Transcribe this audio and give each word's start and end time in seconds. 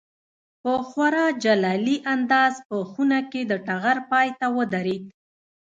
په 0.61 0.73
خورا 0.87 1.25
جلالي 1.43 1.97
انداز 2.13 2.53
په 2.69 2.77
خونه 2.91 3.19
کې 3.31 3.41
د 3.45 3.53
ټغر 3.67 3.97
پای 4.11 4.27
ته 4.39 4.47
ودرېد. 4.57 5.03